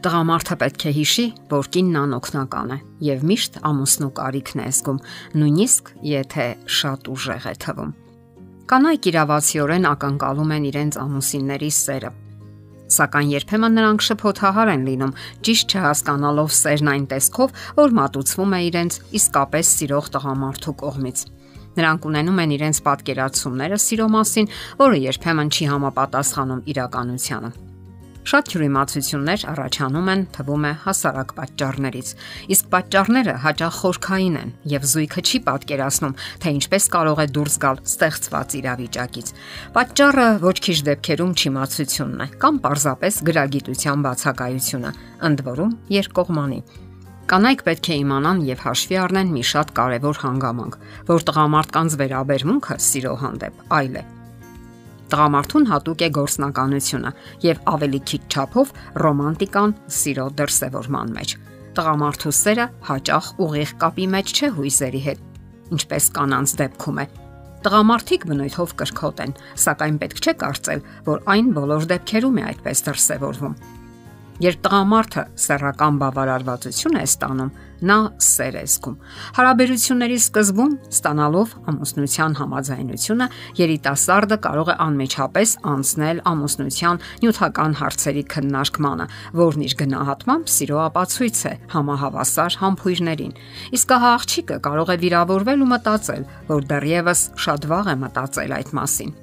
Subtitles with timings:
[0.00, 5.00] Տղամարդը պետք է հիշի, որ կինն անօքնական է եւ միշտ ամուսնու կարիքն է զգում,
[5.36, 6.46] նույնիսկ եթե
[6.76, 7.90] շատ ուժեղ է թվում։
[8.72, 12.12] Կանայք իրավացիորեն ակնկալում են իրենց ամուսինների սերը։
[12.96, 15.16] Սակայն երբեմն նրանք շփոթահար են լինում,
[15.46, 21.26] ճիշտ չհասկանալով սերն այն տեսքով, որ մատուցվում է իրենց իսկապես սիրող տղամարդու կողմից։
[21.76, 27.69] Նրանք ունենում են իրենց պատկերացումները սիրո մասին, որը երբեմն չի համապատասխանում իրականությանը։
[28.20, 32.10] Շատ յուրիմացություններ առաջանում են, թվում է, հասարակ պատճառներից։
[32.52, 37.80] Իսկ պատճառները հաճախ խորքային են եւ զույգը չի պատկերացնում, թե ինչպես կարող է դուրս գալ
[37.80, 39.32] ստեղծված իրավիճակից։
[39.80, 44.94] Պատճառը ոչ քիչ դեպքերում չիմացությունն է կամ պարզապես գրագիտության բացակայությունը,
[45.30, 46.62] ընդ որում երկկողմանի։
[47.30, 50.80] Կանայք պետք է իմանան եւ հաշվի առնեն մի շատ կարեւոր հանգամանք,
[51.14, 54.08] որ տղամարդկանց վերաբերմունքը սիրո հանդեպ այլ է
[55.10, 57.10] Տղամարդուն հատուկ է գործնականությունը
[57.42, 58.68] եւ ավելի քիչ չափով
[59.02, 61.32] ռոմանտիկան սիրո դրսևորման մեջ։
[61.78, 65.24] Տղամարդու սերը հաճախ ուղիղ կապի մեջ չէ հույզերի հետ,
[65.74, 67.06] ինչպես կանանց դեպքում է։
[67.60, 73.58] Տղամարդիկ բնույթով կրկոտ են, սակայն պետք չէ կարծել, որ այն բոլոր դեպքերում է այդպես դրսևորվում։
[74.40, 77.50] Երբ տղամարդը սեռական բավարարվածություն է ստանում,
[77.86, 78.96] նա սեր է զգում։
[79.36, 83.26] Հարաբերությունների սկզբում ստանալով ամուսնության համաձայնությունը
[83.60, 89.06] երիտասարդը կարող է անմիջապես անցնել ամուսնության նյութական հարցերի քննարկմանը,
[89.40, 93.36] որն իր գնահատմամբ սիրո ապացույց է համահավասար համբույրներին։
[93.80, 98.74] Իսկ ահա աղջիկը կարող է վիրավորվել ու մտածել, որ դեռևս շատ վաղ է մտածել այդ
[98.80, 99.14] մասին։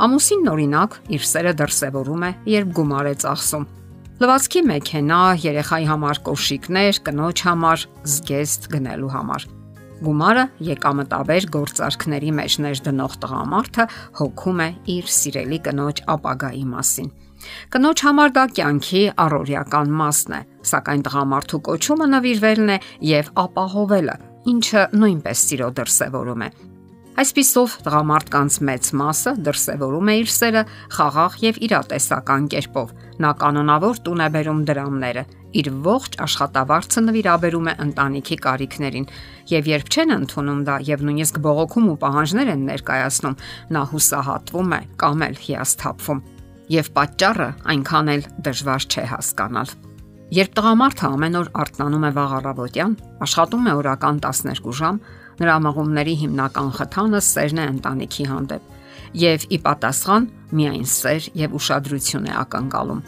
[0.00, 3.66] Ամուսինն օրինակ իր սերը դրսևորում է, երբ գումար է ծախսում
[4.20, 9.46] Լվացքի մեքենա, երեխայի համար կոշիկներ, կնոջ համար զգեստ գնելու համար։
[10.04, 13.86] Գումարը եկամտաբեր գործարքների մեջ ներդնող տղամարդը
[14.20, 17.10] հոգում է իր սիրելի կնոջ ապագայի մասին։
[17.72, 22.78] Կնոջ համար դա կյանքի առօրյական մասն է, սակայն տղամարդու կոչումը նվիրվելն է
[23.16, 24.18] եւ ապահովելը,
[24.52, 26.50] ինչը նույնպես սիրո դրսևորում է։
[27.20, 30.60] Այսպիսով տղամարդկանց մեծ մասը դրսևորում է իր սերը
[30.94, 35.24] խաղաղ եւ իրատեսական կերպով։ Նա կանոնավոր տուն է բերում դրամները,
[35.60, 39.06] իր ողջ աշխատավարձը նվիրաբերում է ընտանիքի կարիքներին,
[39.52, 43.38] եւ երբ չեն ընդունում դա եւ նույնիսկ բողոքում ու պահանջներ են ներկայացնում,
[43.76, 46.26] նա հուսահատվում է կամ էլ հիասթափվում։
[46.80, 49.78] Եվ պատճառը այնքան էլ դժվար չէ հասկանալ։
[50.30, 52.92] Երբ տղամարդը ամեն օր արթնանում է վաղ առավոտյան,
[53.26, 55.00] աշխատում է օրական 12 ժամ,
[55.40, 58.68] Նրա մղումների հիմնական խթանը սերն է ընտանիքի հանդեպ
[59.20, 60.26] եւ ի պատասխան
[60.58, 63.00] միայն սեր եւ ուշադրություն է ակնկալում։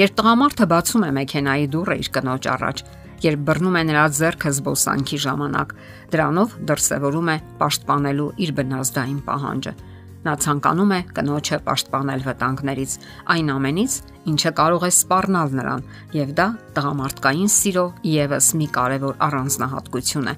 [0.00, 2.82] Երբ տղամարդը բացում է մեքենայի դուռը իր կնոջ առաջ,
[3.24, 5.72] երբ բռնում է նրա ձեռքը զբոսանքի ժամանակ,
[6.12, 9.74] դրանով դրսևորում է պաշտպանելու իր բնազդային պահանջը։
[10.20, 12.94] Նա ցանկանում է կնոջը պաշտպանել վտանգներից,
[13.34, 13.92] այն ամենից,
[14.30, 20.34] ինչը կարող է սպառնալ նրան, եւ դա տղամարդկային սիրո եւս մի կարևոր առանձնահատկություն է,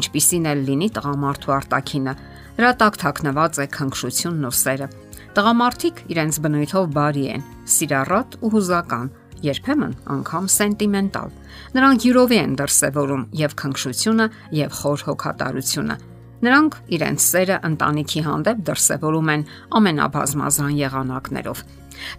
[0.00, 2.14] ինչպիսին էլ լինի տղամարդու արտակինը,
[2.58, 4.88] նրա տակ թաքնված է քնքշությունն ու սերը։
[5.34, 9.08] Տղամարդիկ իրենց բնույթով բարի են, սիրառատ ու հուզական,
[9.44, 11.32] երբեմն անգամ սենտիմենտալ։
[11.74, 14.26] Նրանք յուրովի են դրսևորում եւ քնքշությունը
[14.60, 15.96] եւ խոր հոգատարությունը։
[16.44, 19.44] Նրանք իրենց սերը ընտանիքի հանդեպ դրսևորում են
[19.78, 21.62] ամենաբազմազան եղանակներով։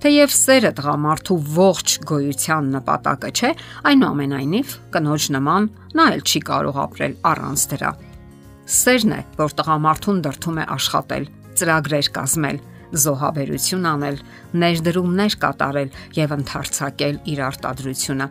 [0.03, 3.51] Թեև սերը տղամարդու ողջ գոյության նպատակը չէ,
[3.91, 5.67] այնուամենայնիվ կնոջ նման
[5.99, 7.91] նա էլ չի կարող ապրել առանց դրա։
[8.75, 11.27] Սերն է, որ տղամարդուն դրթում է աշխատել,
[11.59, 12.57] ծրագրեր կազմել,
[12.95, 14.17] զոհաբերություն անել,
[14.61, 18.27] ներդրումներ կատարել եւ ընդարձակել իր արտադրությունը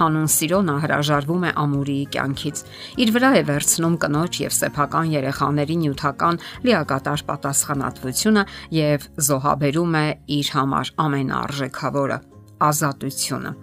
[0.00, 2.62] հանուն սիրո նա հրաժարվում է ամուրիի կյանքից։
[3.04, 8.46] Իր վրա է վերցնում կնոջ եւ սեփական երեխաների նյութական լիակատար պատասխանատվությունը
[8.76, 10.08] եւ զոհաբերում է
[10.40, 12.18] իր համար ամենարժեքավորը՝
[12.66, 13.56] ազատությունը։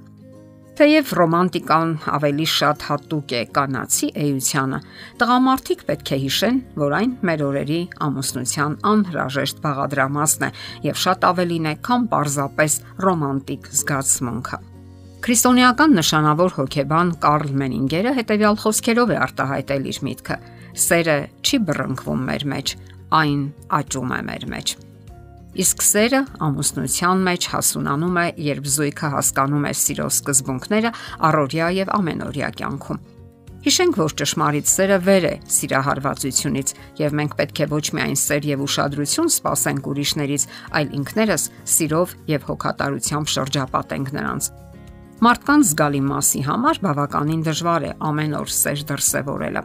[0.74, 4.80] Թեև ռոմանտիկան ավելի շատ հատուկ է կանացի էությանը,
[5.22, 10.54] տղամարդիկ պետք է հիշեն, որ այն մեր օրերի ամուսնության անհրաժեշտ բաղադրամասն է
[10.90, 14.66] եւ շատ ավելին է, քան պարզապես ռոմանտիկ զգացմունքը։
[15.24, 20.36] Քրիստոնեական նշանավոր հոգեբան Կարլ Մենինգերը հետևյալ խոսքերով է արտահայտել իր միտքը.
[20.84, 22.74] Սերը չի բռնկվում մեր մեջ,
[23.20, 23.46] այն
[23.78, 24.74] աճում է մեր մեջ։
[25.64, 30.92] Իսկ սերը ամուսնության մեջ հասունանում է, երբ զույգը հասկանում է սիրո սկզբունքները
[31.30, 33.02] առօրյա եւ ամենօրյա կյանքում։
[33.64, 38.66] Հիշենք, որ ճշմարիտ սերը վեր է սիրահարվածությունից, եւ մենք պետք է ոչ միայն սեր եւ
[38.68, 40.48] ուշադրություն սпасենք ուրիշներից,
[40.84, 41.48] այլ ինքներս
[41.78, 44.52] սիրով եւ հոգատարությամբ շրջապատենք նրանց։
[45.22, 49.62] Մարդկանց զգալի մասի համար բավականին դժվար է ամեն օր սեր դրսևորելը։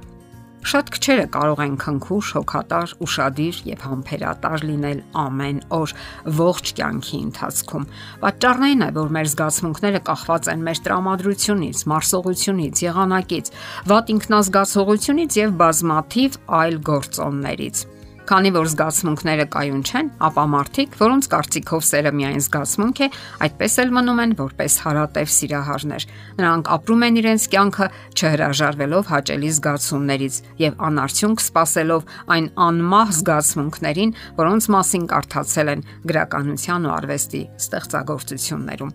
[0.68, 5.94] Շատ քչերը կարող են քնքուշ, հոգատար, ուրشادիր եւ համբերատար լինել ամեն օր
[6.38, 7.86] ողջ կյանքի ընթացքում։
[8.24, 13.52] Պատճառն այն է, որ մեր զգացմունքները կախված են մեր տրամադրությունից, մարսողությունից, եղանակից,
[13.94, 17.86] վատ ինքնազգացողությունից եւ բազմաթիվ այլ գործոններից։
[18.28, 23.06] Քանի որ զգացմունքները կայուն չեն, ապա մարդիկ, որոնց կարծիքով սերը միայն զգացմունք է,
[23.46, 26.06] այդպես էլ մնում են որպես հարատև սիրահարներ։
[26.42, 27.88] Նրանք ապրում են իրենց կյանքը
[28.18, 34.14] չհրաժարվելով հաճելի զգացումներից եւ անարդյունք սпасելով այն անմահ զգացմունքներին,
[34.44, 38.92] որոնց մասին կարդացել են գրականության ու արվեստի ստեղծագործություններում։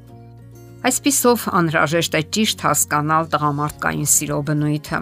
[0.83, 5.00] Այսպիսով անհրաժեշտ է ճիշտ հասկանալ տղամարդկային սիրո բնույթը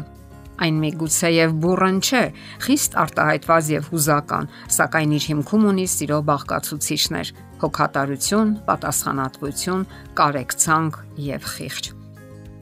[0.61, 2.21] Այն միգուցե եւ բուրըն չէ,
[2.65, 7.31] խիստ արտահայտված եւ հուզական, սակայն իր հիմքում ունի սիրո բաղկացուցիչներ՝
[7.63, 9.83] հոգատարություն, պատասխանատվություն,
[10.21, 11.91] կարեկցանք եւ խիղճ։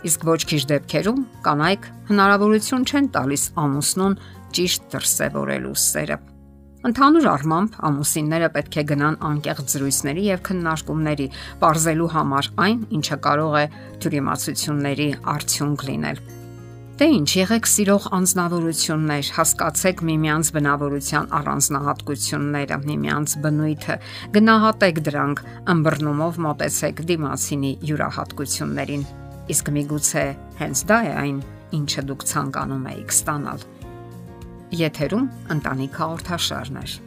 [0.10, 4.20] Իսկ ոչ քիչ դեպքերում կանայք հնարավորություն չեն տալիս ամուսնուն
[4.56, 6.20] ճիշտ դրսևորելու սերը։
[6.88, 11.28] Ընդհանուր առմամբ ամուսինները պետք է գնան անկեղծ զրույցների եւ քննարկումների,
[11.60, 13.66] ողրզելու համար այն, ինչը կարող է
[14.00, 16.22] թյուրիմացությունների արդյունք լինել։
[17.00, 23.96] Դե ինչ, եղեք սիրող անznավորություններ, հասկացեք միմյանց բնավորության առանձնահատկությունները, միմյանց բնույթը,
[24.36, 25.42] գնահատեք դրանք,
[25.74, 29.06] ըմբռնումով մտածեք դիմացինի յուրահատկություններին։
[29.56, 30.26] Իսկ միգուցե
[30.60, 31.38] հենց դա է այն,
[31.80, 33.64] ինչը դուք ցանկանում եք ստանալ։
[34.84, 36.98] Եթերում ընտանիք հաղորդաշարներ։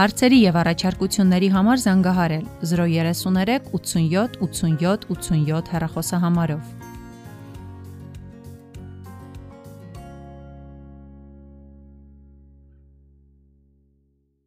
[0.00, 6.91] Հարցերի եւ առաջարկությունների համար զանգահարել 033 87 87 87 հեռախոսահամարով։